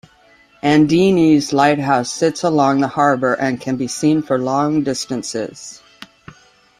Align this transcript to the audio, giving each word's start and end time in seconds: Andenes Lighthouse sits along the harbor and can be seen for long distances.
Andenes 0.63 1.53
Lighthouse 1.53 2.11
sits 2.11 2.41
along 2.41 2.79
the 2.81 2.87
harbor 2.87 3.35
and 3.35 3.61
can 3.61 3.77
be 3.77 3.87
seen 3.87 4.23
for 4.23 4.39
long 4.39 4.81
distances. 4.83 5.79